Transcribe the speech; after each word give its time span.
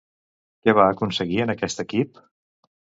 Que 0.63 0.75
va 0.79 0.87
aconseguir 0.95 1.39
en 1.47 1.57
aquest 1.57 1.87
equip? 1.87 2.23